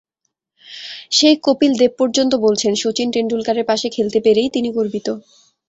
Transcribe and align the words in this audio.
সেই 1.11 1.35
কপিল 1.43 1.71
দেব 1.77 1.91
পর্যন্ত 1.99 2.33
বলছেন, 2.45 2.73
শচীন 2.75 3.07
টেন্ডুলকারের 3.11 3.65
পাশে 3.65 3.87
খেলতে 3.89 4.19
পেরেই 4.25 4.49
তিনি 4.49 4.69
গর্বিত। 4.71 5.07